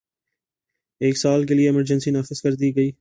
ایک 1.01 1.17
سال 1.17 1.45
کے 1.45 1.53
لیے 1.53 1.69
ایمرجنسی 1.69 2.11
نافذ 2.11 2.41
کر 2.41 2.51
دی 2.51 2.75
گئی 2.75 2.91